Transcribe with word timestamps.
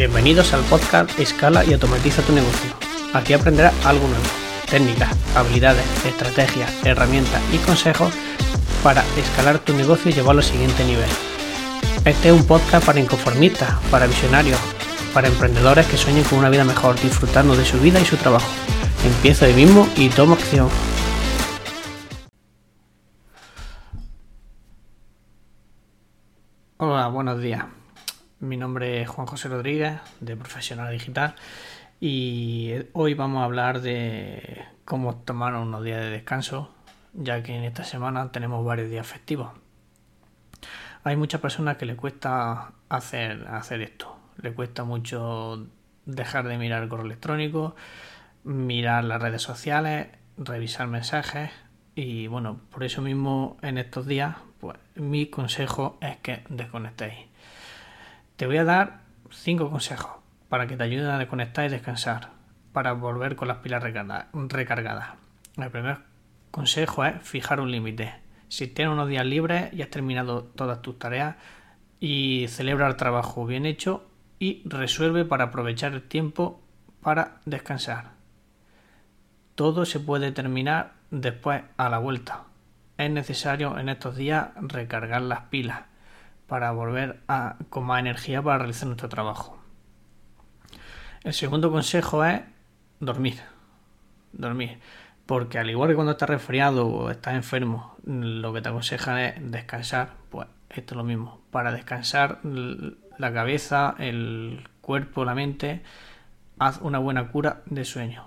Bienvenidos 0.00 0.54
al 0.54 0.62
podcast 0.62 1.20
Escala 1.20 1.62
y 1.62 1.74
automatiza 1.74 2.22
tu 2.22 2.32
negocio. 2.32 2.70
Aquí 3.12 3.34
aprenderás 3.34 3.74
algo 3.84 4.08
nuevo, 4.08 4.24
técnicas, 4.70 5.14
habilidades, 5.36 5.84
estrategias, 6.06 6.72
herramientas 6.86 7.42
y 7.52 7.58
consejos 7.58 8.10
para 8.82 9.04
escalar 9.18 9.58
tu 9.58 9.74
negocio 9.74 10.10
y 10.10 10.14
llevarlo 10.14 10.40
al 10.40 10.46
siguiente 10.46 10.86
nivel. 10.86 11.04
Este 12.06 12.28
es 12.30 12.34
un 12.34 12.46
podcast 12.46 12.86
para 12.86 12.98
inconformistas, 12.98 13.74
para 13.90 14.06
visionarios, 14.06 14.58
para 15.12 15.28
emprendedores 15.28 15.86
que 15.86 15.98
sueñen 15.98 16.24
con 16.24 16.38
una 16.38 16.48
vida 16.48 16.64
mejor, 16.64 16.98
disfrutando 16.98 17.54
de 17.54 17.66
su 17.66 17.78
vida 17.78 18.00
y 18.00 18.06
su 18.06 18.16
trabajo. 18.16 18.48
Empieza 19.04 19.44
hoy 19.44 19.52
mismo 19.52 19.86
y 19.96 20.08
toma 20.08 20.32
acción. 20.32 20.70
Hola, 26.78 27.08
buenos 27.08 27.42
días. 27.42 27.79
Mi 28.40 28.56
nombre 28.56 29.02
es 29.02 29.08
Juan 29.10 29.26
José 29.26 29.50
Rodríguez, 29.50 30.00
de 30.20 30.34
Profesional 30.34 30.90
Digital, 30.90 31.34
y 32.00 32.72
hoy 32.94 33.12
vamos 33.12 33.42
a 33.42 33.44
hablar 33.44 33.82
de 33.82 34.64
cómo 34.86 35.14
tomar 35.16 35.54
unos 35.56 35.84
días 35.84 36.00
de 36.00 36.08
descanso, 36.08 36.70
ya 37.12 37.42
que 37.42 37.54
en 37.54 37.64
esta 37.64 37.84
semana 37.84 38.32
tenemos 38.32 38.64
varios 38.64 38.88
días 38.88 39.06
festivos. 39.06 39.50
Hay 41.04 41.16
muchas 41.16 41.42
personas 41.42 41.76
que 41.76 41.84
le 41.84 41.96
cuesta 41.96 42.72
hacer, 42.88 43.46
hacer 43.46 43.82
esto, 43.82 44.16
le 44.40 44.54
cuesta 44.54 44.84
mucho 44.84 45.66
dejar 46.06 46.48
de 46.48 46.56
mirar 46.56 46.82
el 46.82 46.88
correo 46.88 47.04
electrónico, 47.04 47.76
mirar 48.42 49.04
las 49.04 49.20
redes 49.20 49.42
sociales, 49.42 50.08
revisar 50.38 50.86
mensajes 50.86 51.50
y 51.94 52.26
bueno, 52.26 52.58
por 52.70 52.84
eso 52.84 53.02
mismo 53.02 53.58
en 53.60 53.76
estos 53.76 54.06
días, 54.06 54.36
pues 54.60 54.78
mi 54.94 55.26
consejo 55.26 55.98
es 56.00 56.16
que 56.20 56.42
desconectéis 56.48 57.28
te 58.40 58.46
voy 58.46 58.56
a 58.56 58.64
dar 58.64 59.02
cinco 59.28 59.68
consejos 59.68 60.12
para 60.48 60.66
que 60.66 60.74
te 60.74 60.84
ayuden 60.84 61.08
a 61.10 61.18
desconectar 61.18 61.66
y 61.66 61.68
descansar, 61.68 62.30
para 62.72 62.94
volver 62.94 63.36
con 63.36 63.48
las 63.48 63.58
pilas 63.58 63.82
recargadas. 63.82 65.08
El 65.58 65.70
primer 65.70 65.98
consejo 66.50 67.04
es 67.04 67.20
fijar 67.20 67.60
un 67.60 67.70
límite. 67.70 68.14
Si 68.48 68.66
tienes 68.66 68.94
unos 68.94 69.08
días 69.08 69.26
libres 69.26 69.70
y 69.74 69.82
has 69.82 69.90
terminado 69.90 70.44
todas 70.44 70.80
tus 70.80 70.98
tareas 70.98 71.36
y 72.00 72.46
celebra 72.48 72.88
el 72.88 72.96
trabajo 72.96 73.44
bien 73.44 73.66
hecho 73.66 74.08
y 74.38 74.62
resuelve 74.64 75.26
para 75.26 75.44
aprovechar 75.44 75.92
el 75.92 76.08
tiempo 76.08 76.62
para 77.02 77.42
descansar. 77.44 78.12
Todo 79.54 79.84
se 79.84 80.00
puede 80.00 80.32
terminar 80.32 80.94
después 81.10 81.62
a 81.76 81.90
la 81.90 81.98
vuelta. 81.98 82.44
Es 82.96 83.10
necesario 83.10 83.78
en 83.78 83.90
estos 83.90 84.16
días 84.16 84.48
recargar 84.56 85.20
las 85.20 85.42
pilas 85.50 85.89
para 86.50 86.72
volver 86.72 87.20
a, 87.28 87.54
con 87.68 87.84
más 87.84 88.00
energía 88.00 88.42
para 88.42 88.58
realizar 88.58 88.88
nuestro 88.88 89.08
trabajo. 89.08 89.56
El 91.22 91.32
segundo 91.32 91.70
consejo 91.70 92.24
es 92.24 92.40
dormir. 92.98 93.38
Dormir. 94.32 94.80
Porque 95.26 95.60
al 95.60 95.70
igual 95.70 95.90
que 95.90 95.94
cuando 95.94 96.10
estás 96.10 96.28
resfriado 96.28 96.88
o 96.88 97.08
estás 97.08 97.34
enfermo, 97.34 97.94
lo 98.04 98.52
que 98.52 98.62
te 98.62 98.68
aconsejan 98.68 99.18
es 99.18 99.52
descansar, 99.52 100.14
pues 100.28 100.48
esto 100.70 100.94
es 100.94 100.96
lo 100.96 101.04
mismo. 101.04 101.40
Para 101.52 101.70
descansar 101.70 102.40
la 102.42 103.32
cabeza, 103.32 103.94
el 103.98 104.68
cuerpo, 104.80 105.24
la 105.24 105.36
mente, 105.36 105.84
haz 106.58 106.80
una 106.80 106.98
buena 106.98 107.28
cura 107.28 107.62
de 107.66 107.84
sueño. 107.84 108.24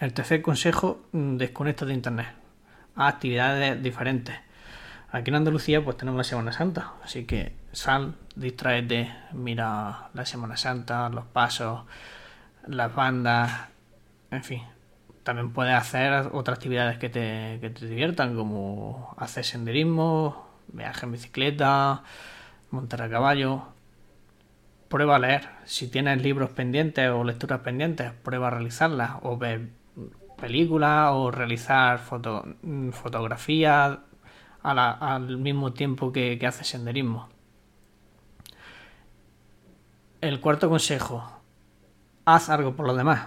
El 0.00 0.12
tercer 0.14 0.42
consejo, 0.42 1.06
desconecta 1.12 1.86
de 1.86 1.94
internet. 1.94 2.34
Haz 2.96 3.14
actividades 3.14 3.80
diferentes 3.80 4.34
Aquí 5.12 5.28
en 5.28 5.36
Andalucía 5.36 5.84
pues 5.84 5.98
tenemos 5.98 6.16
la 6.16 6.24
Semana 6.24 6.52
Santa, 6.52 6.94
así 7.04 7.26
que 7.26 7.52
sal, 7.72 8.14
distraete, 8.34 9.14
mira 9.32 10.08
la 10.14 10.24
Semana 10.24 10.56
Santa, 10.56 11.10
los 11.10 11.26
pasos, 11.26 11.82
las 12.66 12.94
bandas, 12.94 13.68
en 14.30 14.42
fin. 14.42 14.62
También 15.22 15.52
puedes 15.52 15.74
hacer 15.74 16.30
otras 16.32 16.56
actividades 16.56 16.96
que 16.96 17.10
te, 17.10 17.58
que 17.60 17.68
te 17.68 17.86
diviertan, 17.86 18.34
como 18.34 19.14
hacer 19.18 19.44
senderismo, 19.44 20.48
viaje 20.68 21.04
en 21.04 21.12
bicicleta, 21.12 22.04
montar 22.70 23.02
a 23.02 23.10
caballo. 23.10 23.64
Prueba 24.88 25.16
a 25.16 25.18
leer. 25.18 25.46
Si 25.66 25.88
tienes 25.88 26.22
libros 26.22 26.50
pendientes 26.50 27.10
o 27.10 27.22
lecturas 27.22 27.60
pendientes, 27.60 28.12
prueba 28.12 28.46
a 28.46 28.50
realizarlas 28.50 29.12
o 29.22 29.36
ver 29.36 29.68
películas 30.40 31.10
o 31.12 31.30
realizar 31.30 31.98
foto, 31.98 32.46
fotografías 32.92 33.98
al 34.62 35.38
mismo 35.38 35.72
tiempo 35.72 36.12
que, 36.12 36.38
hace 36.46 36.64
senderismo. 36.64 37.28
El 40.20 40.40
cuarto 40.40 40.68
consejo, 40.68 41.24
haz 42.24 42.48
algo 42.48 42.74
por 42.74 42.86
los 42.86 42.96
demás. 42.96 43.26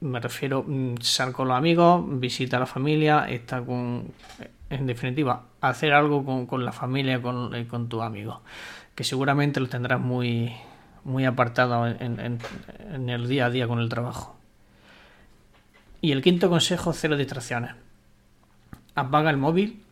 me 0.00 0.18
refiero, 0.18 0.64
mm, 0.66 0.96
sal 1.00 1.32
con 1.32 1.48
los 1.48 1.56
amigos, 1.56 2.02
visita 2.20 2.56
a 2.56 2.60
la 2.60 2.66
familia, 2.66 3.28
está 3.28 3.62
con, 3.62 4.12
en 4.70 4.86
definitiva, 4.86 5.44
hacer 5.60 5.92
algo 5.92 6.46
con, 6.46 6.64
la 6.64 6.72
familia 6.72 7.22
con, 7.22 7.64
con 7.66 7.88
tus 7.88 8.02
amigos, 8.02 8.38
que 8.94 9.04
seguramente 9.04 9.60
lo 9.60 9.68
tendrás 9.68 10.00
muy, 10.00 10.52
muy 11.04 11.24
apartado 11.24 11.86
en, 11.86 12.18
en 12.18 13.08
el 13.08 13.28
día 13.28 13.46
a 13.46 13.50
día 13.50 13.68
con 13.68 13.78
el 13.78 13.88
trabajo. 13.88 14.36
Y 16.00 16.12
el 16.12 16.22
quinto 16.22 16.48
consejo, 16.48 16.92
cero 16.94 17.16
distracciones. 17.16 17.74
Apaga 18.94 19.30
el 19.30 19.36
móvil 19.36 19.84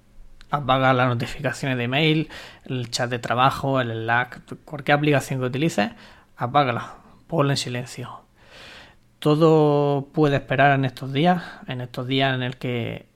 apaga 0.51 0.93
las 0.93 1.09
notificaciones 1.09 1.79
de 1.79 1.89
mail, 1.89 2.29
el 2.65 2.91
chat 2.91 3.11
de 3.11 3.19
trabajo, 3.19 3.81
el 3.81 3.93
Slack, 3.93 4.55
cualquier 4.65 4.97
aplicación 4.97 5.41
que 5.41 5.47
utilices, 5.47 5.91
apágala, 6.37 6.95
ponla 7.27 7.53
en 7.55 7.57
silencio. 7.57 8.23
Todo 9.19 10.09
puede 10.13 10.37
esperar 10.37 10.73
en 10.79 10.85
estos 10.85 11.13
días, 11.13 11.43
en 11.67 11.81
estos 11.81 12.07
días 12.07 12.35
en 12.35 12.43
el 12.43 12.57
que 12.57 13.07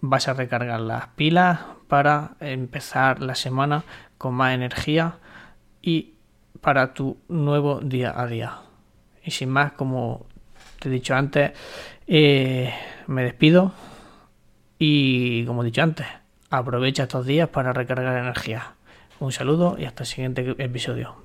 vas 0.00 0.28
a 0.28 0.34
recargar 0.34 0.80
las 0.80 1.08
pilas 1.08 1.60
para 1.88 2.32
empezar 2.40 3.20
la 3.20 3.34
semana 3.34 3.84
con 4.18 4.34
más 4.34 4.54
energía 4.54 5.18
y 5.82 6.14
para 6.60 6.94
tu 6.94 7.18
nuevo 7.28 7.80
día 7.80 8.18
a 8.18 8.26
día. 8.26 8.58
Y 9.22 9.30
sin 9.30 9.50
más, 9.50 9.72
como 9.72 10.26
te 10.80 10.88
he 10.88 10.92
dicho 10.92 11.14
antes, 11.14 11.52
eh, 12.06 12.72
me 13.06 13.22
despido 13.22 13.72
y 14.78 15.44
como 15.44 15.62
he 15.62 15.66
dicho 15.66 15.82
antes, 15.82 16.06
Aprovecha 16.56 17.02
estos 17.02 17.26
días 17.26 17.48
para 17.48 17.72
recargar 17.72 18.16
energía. 18.16 18.74
Un 19.18 19.32
saludo 19.32 19.76
y 19.76 19.86
hasta 19.86 20.04
el 20.04 20.06
siguiente 20.06 20.54
episodio. 20.58 21.16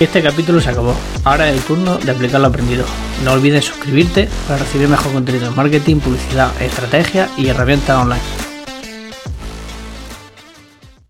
Este 0.00 0.22
capítulo 0.22 0.62
se 0.62 0.70
acabó. 0.70 0.94
Ahora 1.24 1.50
es 1.50 1.58
el 1.58 1.62
turno 1.62 1.98
de 1.98 2.10
aplicar 2.10 2.40
lo 2.40 2.46
aprendido. 2.46 2.86
No 3.22 3.32
olvides 3.32 3.66
suscribirte 3.66 4.30
para 4.46 4.60
recibir 4.60 4.88
mejor 4.88 5.12
contenido 5.12 5.48
en 5.48 5.56
marketing, 5.56 5.96
publicidad, 5.96 6.50
estrategia 6.62 7.28
y 7.36 7.48
herramientas 7.48 8.02
online. 8.02 8.47